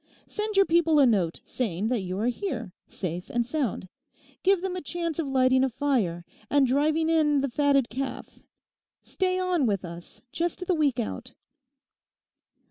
[0.27, 3.87] Send your people a note saying that you are here, safe and sound.
[4.41, 8.39] Give them a chance of lighting a fire, and driving in the fatted calf.
[9.03, 11.33] Stay on with us just the week out.